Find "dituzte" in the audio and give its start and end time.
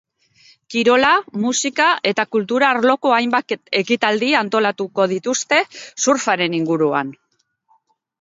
5.13-5.61